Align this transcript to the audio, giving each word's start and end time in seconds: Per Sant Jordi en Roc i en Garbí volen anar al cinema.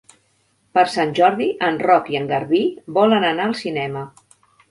Per 0.77 0.83
Sant 0.93 1.11
Jordi 1.19 1.49
en 1.67 1.77
Roc 1.83 2.09
i 2.15 2.17
en 2.21 2.25
Garbí 2.33 2.63
volen 2.97 3.27
anar 3.31 3.45
al 3.49 3.55
cinema. 3.63 4.05